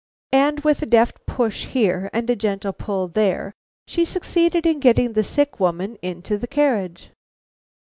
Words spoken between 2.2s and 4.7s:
a gentle pull there, she succeeded